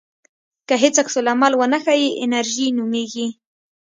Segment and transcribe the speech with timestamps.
[0.67, 3.27] که هیڅ عکس العمل ونه ښیې انېرژي نومېږي.